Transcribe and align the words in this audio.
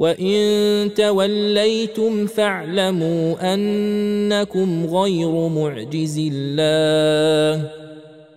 وان 0.00 0.94
توليتم 0.94 2.26
فاعلموا 2.26 3.54
انكم 3.54 4.86
غير 4.86 5.48
معجز 5.48 6.20
الله 6.32 7.79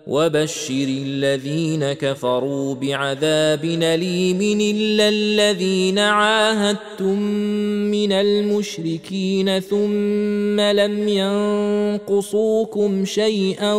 وبشر 0.07 0.85
الذين 0.87 1.93
كفروا 1.93 2.75
بعذاب 2.75 3.65
أليم 3.65 4.41
إلا 4.61 5.09
الذين 5.09 5.99
عاهدتم 5.99 7.19
من 7.91 8.11
المشركين 8.11 9.59
ثم 9.59 10.59
لم 10.59 11.07
ينقصوكم 11.99 13.05
شيئا 13.05 13.73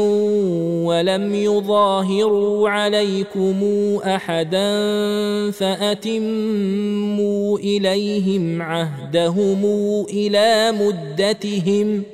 ولم 0.85 1.35
يظاهروا 1.35 2.71
عليكم 2.71 3.65
أحدا 4.05 4.71
فأتموا 5.51 6.79
إليهم 7.59 8.63
عهدهم 8.63 9.65
إلى 10.11 10.73
مدتهم 10.73 12.14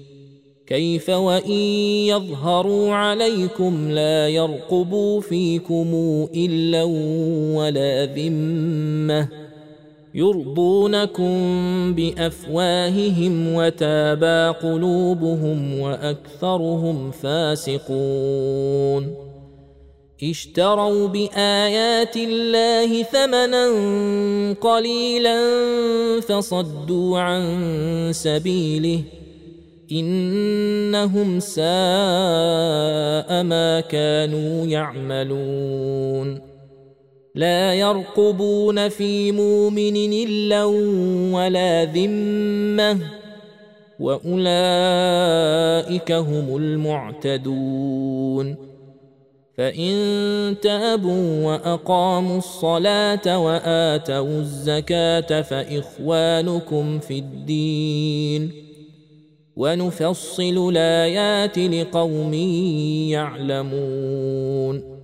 كيف 0.71 1.09
وإن 1.09 1.51
يظهروا 2.07 2.93
عليكم 2.93 3.91
لا 3.91 4.27
يرقبوا 4.27 5.21
فيكم 5.21 5.87
إلا 6.35 6.83
ولا 7.59 8.05
ذمة 8.05 9.27
يرضونكم 10.15 11.33
بأفواههم 11.95 13.53
وتابى 13.53 14.53
قلوبهم 14.61 15.79
وأكثرهم 15.79 17.11
فاسقون 17.11 19.15
اشتروا 20.23 21.07
بآيات 21.07 22.17
الله 22.17 23.03
ثمنا 23.03 23.65
قليلا 24.61 25.39
فصدوا 26.21 27.19
عن 27.19 28.09
سبيله 28.13 29.01
إنهم 29.91 31.39
ساء 31.39 31.63
ما 33.43 33.79
كانوا 33.89 34.65
يعملون. 34.65 36.41
لا 37.35 37.73
يرقبون 37.73 38.89
في 38.89 39.31
مؤمن 39.31 40.13
إلا 40.13 40.63
ولا 41.33 41.85
ذمة 41.85 42.99
وأولئك 43.99 45.31
هم 46.11 46.57
المعتدون. 46.57 48.55
فإن 49.57 50.55
تابوا 50.61 51.45
وأقاموا 51.45 52.37
الصلاة 52.37 53.39
وآتوا 53.39 54.39
الزكاة 54.39 55.41
فإخوانكم 55.41 56.99
في 56.99 57.19
الدين. 57.19 58.60
ونفصل 59.55 60.69
الآيات 60.69 61.59
لقوم 61.59 62.33
يعلمون. 63.13 65.01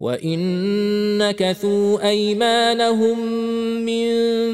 وإن 0.00 0.38
نكثوا 1.18 2.08
أيمانهم 2.08 3.18
من 3.86 4.08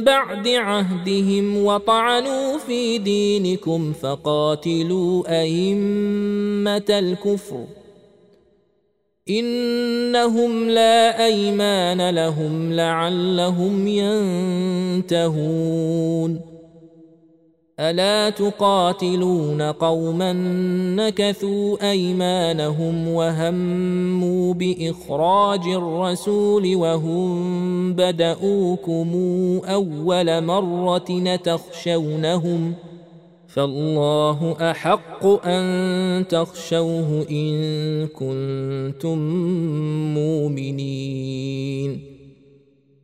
بعد 0.05 0.49
عهدهم 0.49 1.65
وطعنوا 1.65 2.59
في 2.59 2.99
دينكم 2.99 3.93
فقاتلوا 3.93 5.41
أئمة 5.43 6.85
الكفر. 6.91 7.65
إنهم 9.29 10.71
لا 10.71 11.27
أيمان 11.27 12.11
لهم 12.11 12.73
لعلهم 12.73 13.89
ينتهون. 15.07 16.50
ألا 17.81 18.31
تقاتلون 18.31 19.63
قوما 19.63 20.33
نكثوا 20.97 21.91
أيمانهم 21.91 23.09
وهموا 23.09 24.55
بإخراج 24.55 25.69
الرسول 25.69 26.77
وهم 26.77 27.95
بداوكم 27.95 29.11
أول 29.65 30.45
مرة 30.45 31.37
تخشونهم 31.37 32.75
فالله 33.49 34.57
أحق 34.71 35.27
أن 35.47 36.29
تخشوه 36.29 37.27
إن 37.31 38.07
كنتم 38.07 39.19
مؤمنين 40.15 42.10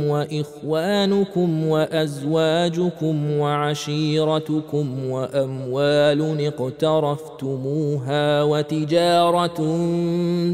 واخوانكم 0.07 1.67
وازواجكم 1.69 3.31
وعشيرتكم 3.31 5.11
واموال 5.11 6.47
اقترفتموها 6.47 8.43
وتجاره 8.43 9.59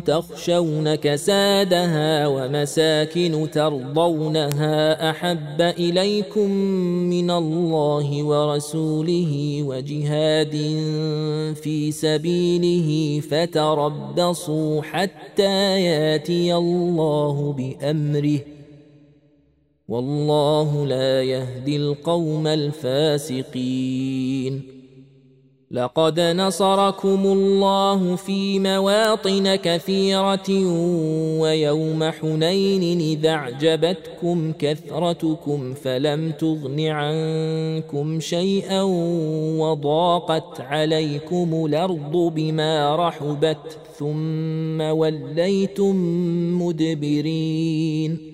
تخشون 0.07 0.95
كسادها 0.95 2.27
ومساكن 2.27 3.51
ترضونها 3.53 5.11
احب 5.11 5.61
اليكم 5.61 6.51
من 7.11 7.31
الله 7.31 8.23
ورسوله 8.23 9.63
وجهاد 9.67 10.53
في 11.63 11.93
سبيله 11.93 12.74
به 12.75 13.23
فتربصوا 13.31 14.83
حتى 14.83 15.81
ياتي 15.83 16.55
الله 16.55 17.53
بأمره. 17.53 18.41
والله 19.89 20.87
لا 20.87 21.23
يهدي 21.23 21.77
القوم 21.77 22.47
الفاسقين. 22.47 23.55
لقد 25.71 26.21
نصركم 26.21 27.27
الله 27.27 28.17
في 28.17 28.59
مواطن 28.59 29.55
كثيرة 29.55 30.51
ويوم 31.41 32.05
حنين 32.05 33.01
إذا 33.01 33.31
أعجبتكم 33.31 34.53
كثرتكم 34.59 35.75
فلم 35.75 36.31
تغن 36.31 36.81
عنكم 36.81 38.21
شيئا 38.21 38.83
وضاقت 39.59 40.61
عليكم 40.61 41.67
الأرض 41.67 42.33
بما 42.35 42.97
رحبت 42.97 43.79
ثم 43.99 44.81
وليتم 44.81 45.97
مدبرين 46.63 48.34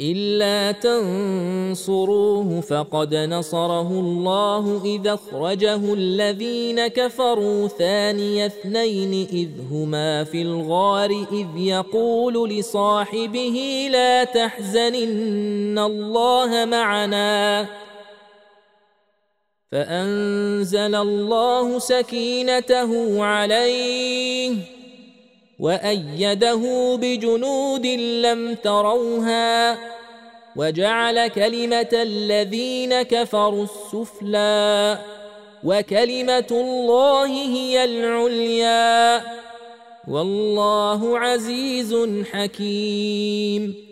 إلا 0.00 0.72
تنصروه 0.72 2.60
فقد 2.60 3.14
نصره 3.14 3.88
الله 3.88 4.80
اذا 4.84 5.14
أخرجه 5.14 5.94
الذين 5.94 6.86
كفروا 6.86 7.68
ثاني 7.68 8.46
اثنين 8.46 9.28
إذ 9.32 9.48
هما 9.70 10.24
في 10.24 10.42
الغار 10.42 11.10
إذ 11.32 11.46
يقول 11.56 12.50
لصاحبه 12.50 13.88
لا 13.92 14.24
تحزن 14.24 14.94
إن 14.94 15.78
الله 15.78 16.64
معنا. 16.64 17.66
فأنزل 19.72 20.94
الله 20.94 21.78
سكينته 21.78 23.22
عليه 23.24 24.56
وأيده 25.62 26.62
بجنود 26.96 27.86
لم 28.26 28.54
تروها 28.54 29.78
وجعل 30.56 31.28
كلمة 31.28 31.88
الذين 31.92 33.02
كفروا 33.02 33.64
السفلى 33.64 34.98
وكلمة 35.64 36.50
الله 36.50 37.26
هي 37.26 37.84
العليا 37.84 39.22
والله 40.08 41.18
عزيز 41.18 41.94
حكيم 42.32 43.91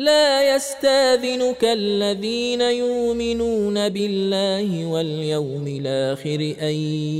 لا 0.00 0.56
يستاذنك 0.56 1.64
الذين 1.64 2.60
يؤمنون 2.60 3.88
بالله 3.88 4.86
واليوم 4.86 5.66
الآخر 5.66 6.54
أن 6.60 6.74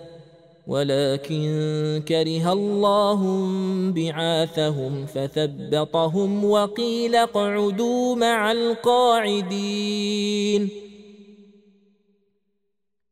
ولكن 0.71 1.43
كره 2.07 2.53
الله 2.53 3.21
بعاثهم 3.95 5.05
فثبطهم 5.05 6.45
وقيل 6.45 7.15
اقعدوا 7.15 8.15
مع 8.15 8.51
القاعدين. 8.51 9.89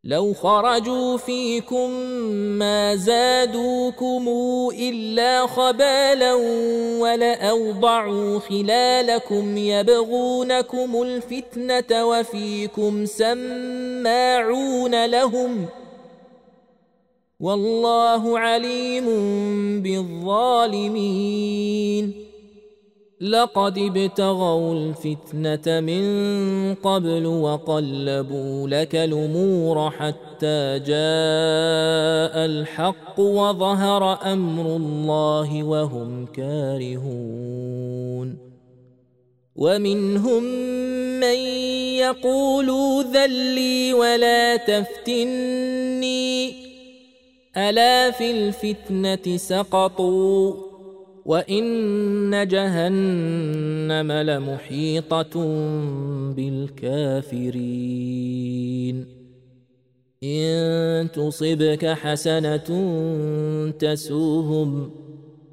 لو 0.03 0.33
خرجوا 0.33 1.17
فيكم 1.17 1.89
ما 2.59 2.95
زادوكم 2.95 4.29
إلا 4.79 5.47
خبالا 5.47 6.33
ولأوضعوا 7.01 8.39
خلالكم 8.39 9.57
يبغونكم 9.57 11.01
الفتنة 11.01 12.05
وفيكم 12.05 13.05
سماعون 13.05 15.05
لهم 15.05 15.65
ۖ 15.65 15.69
والله 17.39 18.39
عليم 18.39 19.05
بالظالمين. 19.81 22.13
لقد 23.21 23.77
ابتغوا 23.77 24.73
الفتنة 24.73 25.79
من 25.79 26.03
قبل 26.75 27.25
وقلبوا 27.25 28.67
لك 28.67 28.95
الأمور 28.95 29.91
حتى 29.91 30.79
جاء 30.79 32.45
الحق 32.45 33.19
وظهر 33.19 34.33
أمر 34.33 34.75
الله 34.75 35.63
وهم 35.63 36.25
كارهون. 36.25 38.37
ومنهم 39.55 40.43
من 41.19 41.37
يقول 41.95 42.69
ذلي 43.13 43.93
ولا 43.93 44.55
تفتني. 44.55 46.68
ألا 47.59 48.11
في 48.11 48.31
الفتنة 48.31 49.37
سقطوا 49.37 50.53
وإن 51.25 52.47
جهنم 52.47 54.11
لمحيطة 54.11 55.45
بالكافرين. 56.35 57.79
إن 60.23 61.11
تصبك 61.11 61.85
حسنة 61.85 62.69
تسوهم 63.79 64.91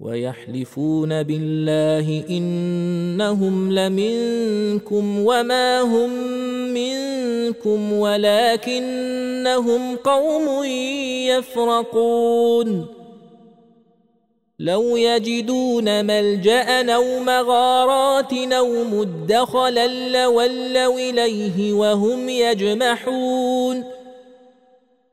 ويحلفون 0.00 1.22
بالله 1.22 2.24
إنهم 2.30 3.72
لمنكم 3.72 5.18
وما 5.18 5.80
هم 5.80 6.10
منكم 6.74 7.92
ولكنهم 7.92 9.36
قوم 9.96 10.64
يفرقون. 11.28 12.86
لو 14.58 14.96
يجدون 14.96 16.04
ملجأ 16.04 16.94
أو 16.94 17.18
مغارات 17.18 18.32
أو 18.32 18.84
مدخلا 18.84 19.86
لولوا 19.86 21.10
إليه 21.10 21.72
وهم 21.72 22.28
يجمحون. 22.28 23.93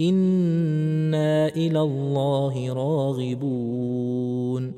أنا 0.00 1.48
إلى 1.48 1.80
الله 1.80 2.72
راغبون 2.72 4.72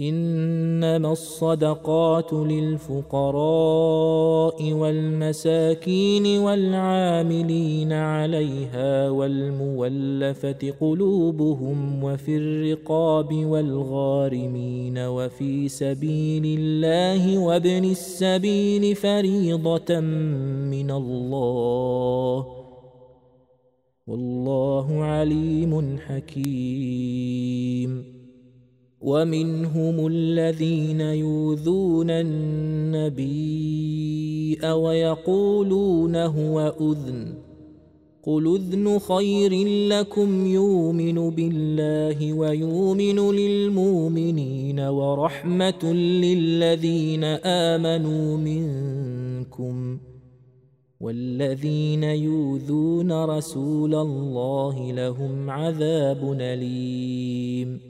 إنما 0.00 1.12
الصدقات 1.12 2.32
للفقراء 2.32 3.32
والمساكين 4.72 6.38
والعاملين 6.38 7.92
عليها 7.92 9.10
والمولفة 9.10 10.72
قلوبهم 10.80 12.04
وفي 12.04 12.36
الرقاب 12.36 13.34
والغارمين 13.34 14.98
وفي 14.98 15.68
سبيل 15.68 16.58
الله 16.58 17.38
وابن 17.38 17.84
السبيل 17.84 18.94
فريضة 18.96 20.00
من 20.70 20.90
الله 20.90 22.46
والله 24.06 25.04
عليم 25.04 25.98
حكيم 25.98 27.50
ومنهم 29.00 30.06
الذين 30.06 31.00
يوذون 31.00 32.10
النبي 32.10 33.40
ويقولون 34.72 36.16
هو 36.16 36.74
أذن 36.80 37.34
قل 38.22 38.56
أذن 38.56 38.98
خير 38.98 39.66
لكم 39.88 40.46
يؤمن 40.46 41.30
بالله 41.30 42.32
ويؤمن 42.32 43.30
للمؤمنين 43.30 44.80
ورحمة 44.80 45.92
للذين 45.94 47.24
آمنوا 47.44 48.36
منكم 48.36 49.98
والذين 51.00 52.04
يؤذون 52.04 53.24
رسول 53.24 53.94
الله 53.94 54.92
لهم 54.92 55.50
عذاب 55.50 56.36
أليم 56.40 57.89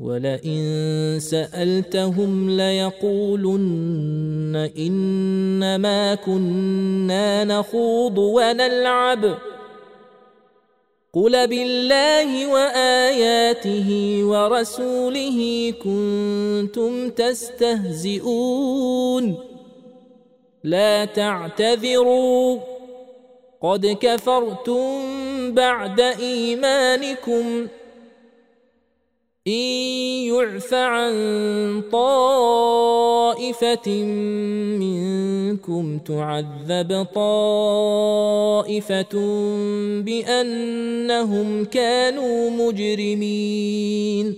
ولئن 0.00 1.18
سألتهم 1.20 2.50
ليقولن 2.50 4.70
إنما 4.78 6.14
كنا 6.14 7.44
نخوض 7.44 8.18
ونلعب. 8.18 9.38
قل 11.12 11.46
بالله 11.46 12.46
وآياته 12.46 14.20
ورسوله 14.24 15.72
كنتم 15.84 17.10
تستهزئون. 17.10 18.14
لا 20.64 21.04
تعتذروا. 21.04 22.58
قد 23.62 23.96
كفرتم 24.00 24.90
بعد 25.54 26.00
إيمانكم. 26.00 27.66
إن 29.50 29.56
يعف 30.30 30.74
عن 30.74 31.12
طائفة 31.92 33.88
منكم 34.78 35.98
تعذب 35.98 37.06
طائفة 37.14 38.24
بأنهم 40.00 41.64
كانوا 41.64 42.50
مجرمين. 42.50 44.36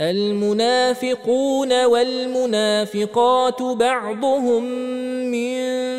المنافقون 0.00 1.84
والمنافقات 1.84 3.62
بعضهم 3.62 4.64
من 5.30 5.85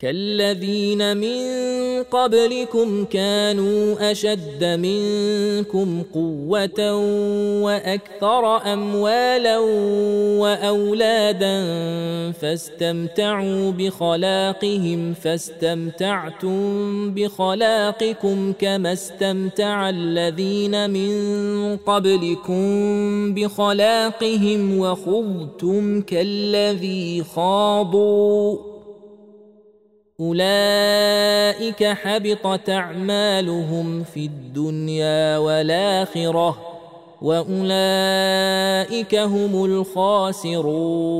كالذين 0.00 1.16
من 1.16 1.40
قبلكم 2.02 3.04
كانوا 3.04 4.10
أشد 4.10 4.64
منكم 4.64 6.02
قوة 6.14 6.96
وأكثر 7.62 8.72
أموالا 8.72 9.58
وأولادا 10.38 11.60
فاستمتعوا 12.32 13.70
بخلاقهم 13.70 15.14
فاستمتعتم 15.14 16.60
بخلاقكم 17.14 18.52
كما 18.52 18.92
استمتع 18.92 19.88
الذين 19.88 20.90
من 20.90 21.12
قبلكم 21.76 22.64
بخلاقهم 23.34 24.78
وخضتم 24.78 26.00
كالذي 26.00 27.24
خاضوا 27.34 28.69
اولئك 30.20 31.84
حبطت 31.84 32.70
اعمالهم 32.70 34.04
في 34.04 34.26
الدنيا 34.26 35.38
والاخره 35.38 36.58
واولئك 37.22 39.14
هم 39.14 39.64
الخاسرون 39.64 41.10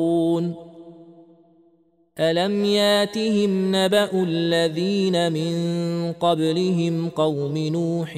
الم 2.20 2.64
ياتهم 2.64 3.76
نبا 3.76 4.08
الذين 4.12 5.32
من 5.32 6.12
قبلهم 6.12 7.08
قوم 7.08 7.58
نوح 7.58 8.14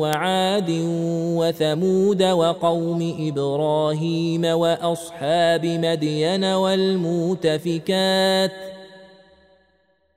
وعاد 0.00 0.70
وثمود 1.36 2.22
وقوم 2.22 3.14
إبراهيم 3.20 4.44
واصحاب 4.44 5.66
مدين 5.66 6.44
والمؤتفكات 6.44 7.86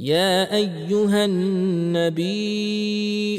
يا 0.00 0.54
أيها 0.56 1.24
النبي 1.24 2.30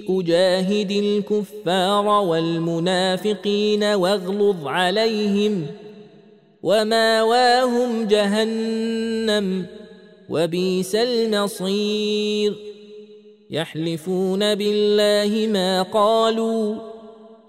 أجاهد 0.10 0.92
الكفار 0.92 2.06
والمنافقين 2.06 3.84
واغلظ 3.84 4.68
عليهم 4.68 5.66
وماواهم 6.64 8.08
جهنم 8.08 9.66
وبئس 10.30 10.96
المصير. 10.96 12.56
يحلفون 13.50 14.56
بالله 14.56 15.48
ما 15.48 15.82
قالوا 15.82 16.91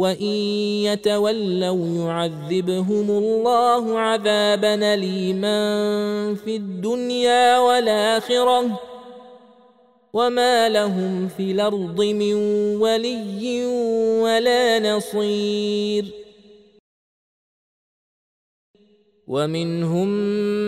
وان 0.00 0.26
يتولوا 0.88 2.08
يعذبهم 2.08 3.10
الله 3.10 3.98
عذابا 3.98 4.94
اليما 4.94 5.60
في 6.34 6.56
الدنيا 6.56 7.58
والاخره 7.58 8.80
وما 10.12 10.68
لهم 10.68 11.28
في 11.28 11.50
الأرض 11.52 12.00
من 12.00 12.34
ولي 12.80 13.64
ولا 14.24 14.78
نصير 14.96 16.19
ومنهم 19.30 20.08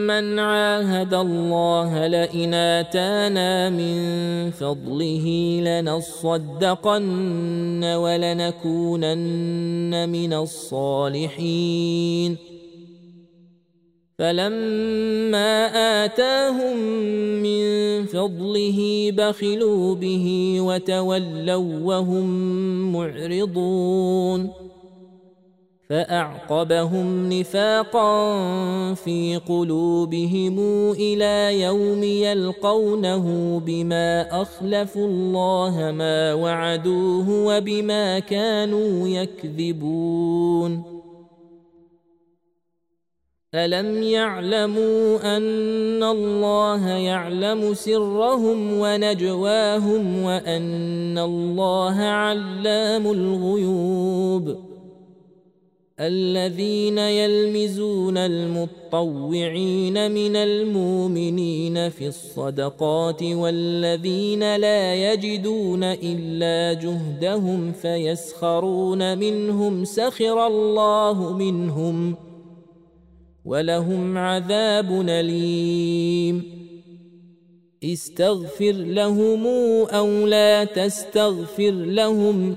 من 0.06 0.38
عاهد 0.38 1.14
الله 1.14 2.06
لئن 2.06 2.54
آتانا 2.54 3.70
من 3.70 3.96
فضله 4.50 5.26
لنصدقن 5.66 7.84
ولنكونن 7.84 10.08
من 10.08 10.32
الصالحين. 10.32 12.36
فلما 14.18 15.66
آتاهم 16.04 16.76
من 17.42 17.62
فضله 18.06 19.10
بخلوا 19.16 19.94
به 19.94 20.56
وتولوا 20.60 21.80
وهم 21.82 22.26
معرضون. 22.92 24.71
فأعقبهم 25.92 27.32
نفاقا 27.32 28.14
في 28.94 29.40
قلوبهم 29.48 30.58
إلى 30.92 31.60
يوم 31.60 32.02
يلقونه 32.02 33.58
بما 33.66 34.42
أخلفوا 34.42 35.06
الله 35.06 35.90
ما 35.90 36.34
وعدوه 36.34 37.28
وبما 37.46 38.18
كانوا 38.18 39.08
يكذبون. 39.08 40.82
ألم 43.54 44.02
يعلموا 44.02 45.36
أن 45.36 46.02
الله 46.02 46.88
يعلم 46.88 47.74
سرهم 47.74 48.78
ونجواهم 48.78 50.22
وأن 50.24 51.18
الله 51.18 52.00
علام 52.00 53.06
الغيوب؟ 53.06 54.71
الذين 56.02 56.98
يلمزون 56.98 58.16
المطوعين 58.18 60.10
من 60.10 60.36
المؤمنين 60.36 61.88
في 61.88 62.06
الصدقات 62.06 63.22
والذين 63.22 64.56
لا 64.56 65.12
يجدون 65.12 65.84
إلا 65.84 66.80
جهدهم 66.80 67.72
فيسخرون 67.72 69.18
منهم 69.18 69.84
سخر 69.84 70.46
الله 70.46 71.32
منهم 71.36 72.16
ولهم 73.44 74.18
عذاب 74.18 75.04
أليم. 75.08 76.62
استغفر 77.84 78.72
لهم 78.72 79.46
أو 79.86 80.26
لا 80.26 80.64
تستغفر 80.64 81.70
لهم 81.70 82.56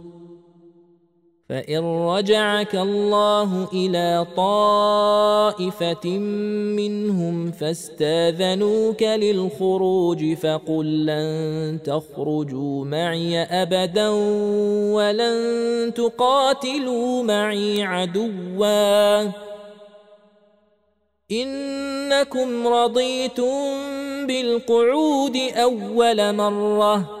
فان 1.51 2.07
رجعك 2.07 2.75
الله 2.75 3.67
إلى 3.73 4.27
طائفه 4.35 6.09
منهم 6.77 7.51
فاستاذنوك 7.51 9.03
للخروج 9.03 10.33
فقل 10.33 11.05
لن 11.05 11.79
تخرجوا 11.83 12.85
معي 12.85 13.43
ابدا 13.43 14.09
ولن 14.95 15.93
تقاتلوا 15.93 17.23
معي 17.23 17.83
عدوا 17.83 19.31
انكم 21.31 22.67
رضيتم 22.67 23.47
بالقعود 24.27 25.37
اول 25.55 26.35
مره 26.35 27.20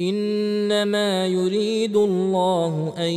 إنما 0.00 1.26
يريد 1.26 1.96
الله 1.96 2.94
أن 2.98 3.12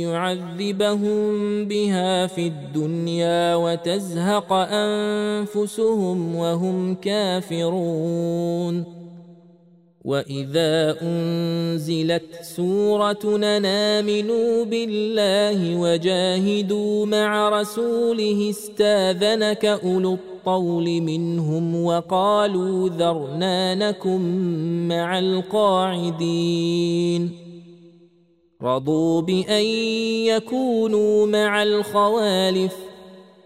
يعذبهم 0.00 1.64
بها 1.64 2.26
في 2.26 2.46
الدنيا 2.46 3.54
وتزهق 3.54 4.52
أنفسهم 4.52 6.36
وهم 6.36 6.94
كافرون. 6.94 8.84
وإذا 10.04 10.96
أنزلت 11.02 12.42
سورة 12.42 13.36
نامنوا 13.36 14.64
بالله 14.64 15.80
وجاهدوا 15.80 17.06
مع 17.06 17.60
رسوله 17.60 18.50
استاذنك 18.50 19.64
أولو 19.64 20.18
الطول 20.42 21.00
منهم 21.00 21.84
وقالوا 21.84 22.88
ذرنا 22.88 23.74
نكن 23.74 24.20
مع 24.88 25.18
القاعدين. 25.18 26.50
رضوا 28.62 29.20
بأن 29.20 29.64
يكونوا 30.26 31.26
مع 31.26 31.62
الخوالف 31.62 32.76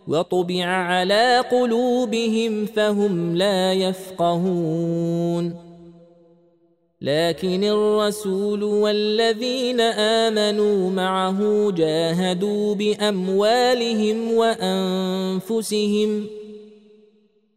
وطبع 0.09 0.64
على 0.64 1.44
قلوبهم 1.50 2.66
فهم 2.66 3.37
لا 3.37 3.72
يفقهون. 3.72 5.54
لكن 7.00 7.64
الرسول 7.64 8.62
والذين 8.62 9.80
آمنوا 9.80 10.90
معه 10.90 11.70
جاهدوا 11.70 12.74
بأموالهم 12.74 14.32
وأنفسهم 14.32 16.26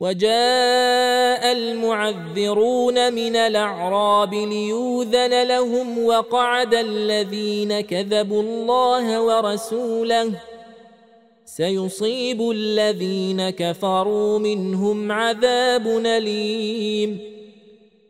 وجاء 0.00 1.52
المعذرون 1.52 3.12
من 3.12 3.36
الأعراب 3.36 4.34
ليوذن 4.34 5.42
لهم 5.48 6.04
وقعد 6.04 6.74
الذين 6.74 7.80
كذبوا 7.80 8.42
الله 8.42 9.22
ورسوله. 9.22 10.30
سيصيب 11.44 12.50
الذين 12.50 13.50
كفروا 13.50 14.38
منهم 14.38 15.12
عذاب 15.12 15.86
أليم. 16.06 17.27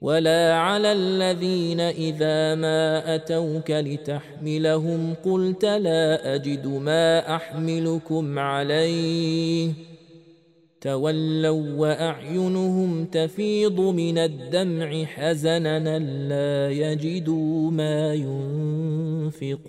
ولا 0.00 0.54
على 0.54 0.92
الذين 0.92 1.80
إذا 1.80 2.54
ما 2.54 3.14
أتوك 3.14 3.70
لتحملهم 3.70 5.14
قلت 5.24 5.64
لا 5.64 6.34
أجد 6.34 6.66
ما 6.66 7.36
أحملكم 7.36 8.38
عليه. 8.38 9.72
تولوا 10.80 11.72
وأعينهم 11.76 13.04
تفيض 13.04 13.80
من 13.80 14.18
الدمع 14.18 15.04
حزنا 15.04 15.98
لا 15.98 16.70
يجدوا 16.70 17.70
ما 17.70 18.14
ينفقون. 19.34 19.68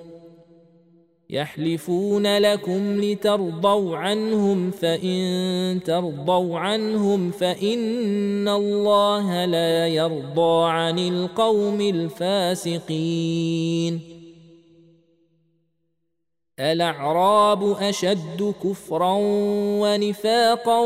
يحلفون 1.31 2.37
لكم 2.37 3.01
لترضوا 3.01 3.97
عنهم 3.97 4.71
فإن 4.71 5.79
ترضوا 5.85 6.59
عنهم 6.59 7.31
فإن 7.31 8.47
الله 8.47 9.45
لا 9.45 9.87
يرضى 9.87 10.69
عن 10.69 10.99
القوم 10.99 11.81
الفاسقين. 11.81 13.01
الأعراب 16.59 17.71
أشد 17.81 18.53
كفرا 18.63 19.17
ونفاقا 19.81 20.79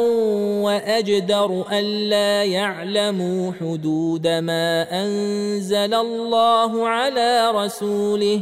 وأجدر 0.64 1.66
الا 1.72 2.44
يعلموا 2.44 3.52
حدود 3.52 4.28
ما 4.28 4.88
أنزل 5.04 5.94
الله 5.94 6.88
على 6.88 7.52
رسوله 7.52 8.42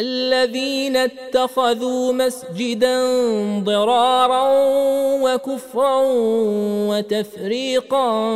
الذين 0.00 0.96
اتخذوا 0.96 2.12
مسجدا 2.12 3.00
ضرارا 3.58 4.48
وكفرا 5.22 6.02
وتفريقا 6.88 8.34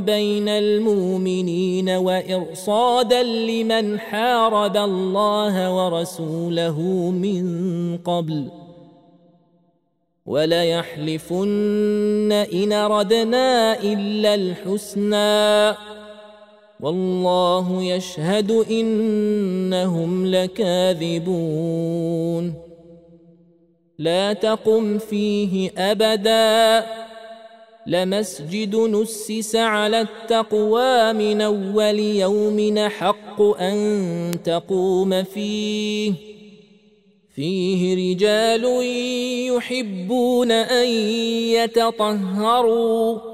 بين 0.00 0.48
المؤمنين 0.48 1.90
وإرصادا 1.90 3.22
لمن 3.22 4.00
حارب 4.00 4.76
الله 4.76 5.74
ورسوله 5.76 6.80
من 7.10 7.44
قبل 7.98 8.48
وليحلفن 10.26 12.32
إن 12.32 12.72
ردنا 12.72 13.82
إلا 13.82 14.34
الحسنى 14.34 15.74
والله 16.80 17.82
يشهد 17.82 18.50
إنهم 18.50 20.26
لكاذبون. 20.26 21.34
لا 23.98 24.32
تقم 24.32 24.98
فيه 24.98 25.70
أبدا. 25.78 26.86
لمسجد 27.86 28.76
نسس 28.76 29.56
على 29.56 30.00
التقوى 30.00 31.12
من 31.12 31.40
أول 31.40 31.98
يوم 31.98 32.88
حق 32.88 33.42
أن 33.42 34.30
تقوم 34.44 35.22
فيه. 35.22 36.12
فيه 37.34 38.12
رجال 38.14 38.64
يحبون 39.56 40.50
أن 40.52 40.88
يتطهروا. 41.48 43.33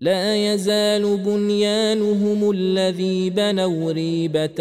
لا 0.00 0.54
يزال 0.54 1.16
بنيانهم 1.16 2.50
الذي 2.50 3.30
بنوا 3.30 3.92
ريبة 3.92 4.56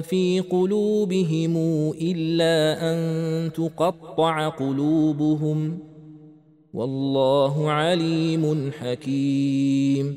في 0.00 0.44
قلوبهم 0.50 1.56
إلا 2.00 2.78
أن 2.92 3.52
تقطع 3.52 4.48
قلوبهم. 4.48 5.78
والله 6.72 7.70
عليم 7.70 8.72
حكيم. 8.72 10.16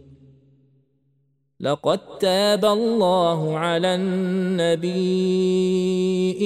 لقد 1.61 1.99
تاب 2.19 2.65
الله 2.65 3.57
على 3.57 3.95
النبي 3.95 4.95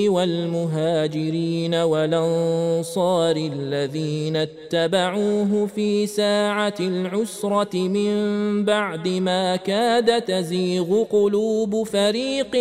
والمهاجرين 0.10 1.76
والأنصار 1.76 3.36
الذين 3.36 4.36
اتبعوه 4.36 5.66
في 5.66 6.08
ساعة 6.08 6.74
العسرة 6.80 7.78
من 7.78 8.16
بعد 8.66 9.08
ما 9.08 9.56
كاد 9.56 10.22
تزيغ 10.22 11.04
قلوب 11.04 11.84
فريق 11.84 12.56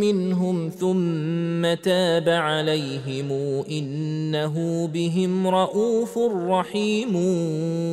منهم 0.00 0.68
ثم 0.68 1.74
تاب 1.74 2.28
عليهم 2.28 3.32
إنه 3.70 4.86
بهم 4.86 5.46
رءوف 5.46 6.18
رحيم 6.48 7.16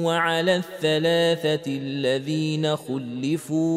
وعلى 0.04 0.56
الثلاثة 0.56 1.62
الذين 1.68 2.76
خلفوا 2.76 3.77